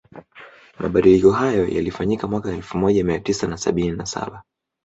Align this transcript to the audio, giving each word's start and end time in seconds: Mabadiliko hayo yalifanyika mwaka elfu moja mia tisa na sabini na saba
Mabadiliko 0.79 1.31
hayo 1.31 1.67
yalifanyika 1.67 2.27
mwaka 2.27 2.51
elfu 2.51 2.77
moja 2.77 3.03
mia 3.03 3.19
tisa 3.19 3.47
na 3.47 3.57
sabini 3.57 3.91
na 3.91 4.05
saba 4.05 4.43